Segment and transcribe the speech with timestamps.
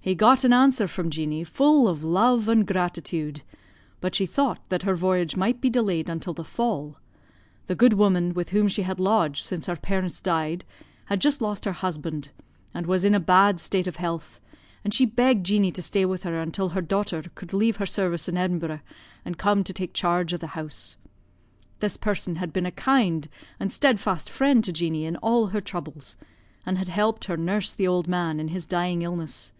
[0.00, 3.42] "He got an answer from Jeanie full of love and gratitude,
[4.00, 6.96] but she thought that her voyage might be delayed until the fall.
[7.66, 10.64] The good woman, with whom she had lodged since her parents died,
[11.12, 12.30] had just lost her husband,
[12.72, 14.40] and was in a bad state of health,
[14.82, 18.30] and she begged Jeanie to stay with her until her daughter could leave her service
[18.30, 18.80] in Edinburgh
[19.26, 20.96] and come to take charge of the house.
[21.80, 23.28] This person had been a kind
[23.60, 26.16] and steadfast friend to Jeanie in all her troubles,
[26.64, 29.52] and had helped her nurse the old man in his dying illness.